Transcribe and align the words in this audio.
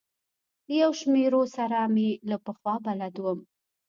له 0.67 0.73
یو 0.81 0.91
شمېرو 1.01 1.41
سره 1.57 1.77
مې 1.93 2.09
له 2.29 2.37
پخوا 2.45 2.75
بلد 2.85 3.15
وم. 3.23 3.39